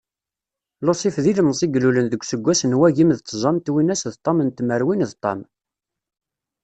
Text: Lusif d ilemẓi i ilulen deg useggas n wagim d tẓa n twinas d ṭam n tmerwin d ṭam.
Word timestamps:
Lusif 0.85 1.15
d 1.23 1.25
ilemẓi 1.31 1.65
i 1.69 1.71
ilulen 1.77 2.07
deg 2.09 2.21
useggas 2.23 2.61
n 2.65 2.77
wagim 2.79 3.11
d 3.17 3.19
tẓa 3.21 3.51
n 3.55 3.57
twinas 3.65 4.01
d 4.13 4.15
ṭam 4.25 4.37
n 4.41 4.49
tmerwin 4.57 5.07
d 5.11 5.13
ṭam. 5.23 5.39